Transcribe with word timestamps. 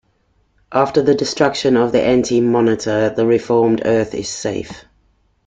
After 0.71 1.03
the 1.03 1.13
destruction 1.13 1.77
of 1.77 1.91
the 1.91 2.01
Anti-Monitor, 2.01 3.11
the 3.15 3.23
reformed 3.27 3.83
earth 3.85 4.15
is 4.15 4.29
safe. 4.29 4.85